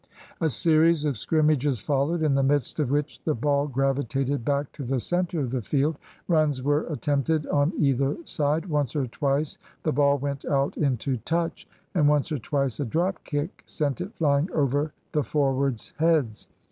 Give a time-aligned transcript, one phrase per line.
[0.39, 4.83] A series of scrimmages followed, in the midst of which the ball gravitated back to
[4.83, 5.99] the centre of the field.
[6.27, 11.67] Runs were attempted on either side; once or twice the ball went out into touch,
[11.93, 16.47] and once or twice a drop kick sent it flying over the forwards' heads.